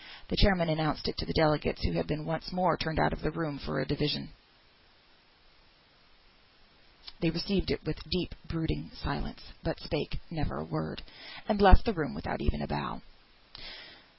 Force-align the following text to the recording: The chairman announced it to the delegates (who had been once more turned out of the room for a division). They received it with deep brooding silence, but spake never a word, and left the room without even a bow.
The 0.29 0.35
chairman 0.35 0.67
announced 0.69 1.07
it 1.07 1.15
to 1.19 1.27
the 1.27 1.33
delegates 1.39 1.83
(who 1.83 1.91
had 1.91 2.07
been 2.07 2.25
once 2.25 2.51
more 2.51 2.75
turned 2.75 2.97
out 2.97 3.13
of 3.13 3.21
the 3.21 3.29
room 3.29 3.59
for 3.59 3.79
a 3.79 3.85
division). 3.85 4.29
They 7.19 7.29
received 7.29 7.69
it 7.69 7.85
with 7.85 8.01
deep 8.09 8.33
brooding 8.47 8.89
silence, 8.95 9.41
but 9.63 9.79
spake 9.79 10.19
never 10.31 10.57
a 10.57 10.65
word, 10.65 11.03
and 11.47 11.61
left 11.61 11.85
the 11.85 11.93
room 11.93 12.15
without 12.15 12.41
even 12.41 12.63
a 12.63 12.67
bow. 12.67 13.03